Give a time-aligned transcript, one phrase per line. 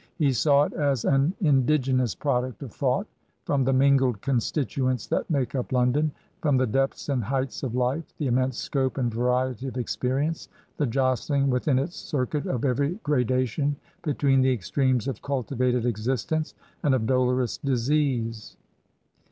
[0.15, 3.05] He saw it as an indigenous product of thought
[3.43, 6.11] from the mingled constituents that make up London—
[6.43, 10.47] ^from the depths and heights of life, the immense scope and variety of experi ence,
[10.77, 16.95] the jostling within its circuit of every gradation between the extremes of cultivated existence and
[16.95, 18.57] of dolorous disease.